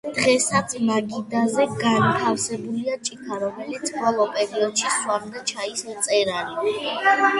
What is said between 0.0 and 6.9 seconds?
დღესაც მაგიდაზე განთავსებულია ჭიქა, რომლითაც ბოლო პერიოდში სვამდა ჩაის მწერალი.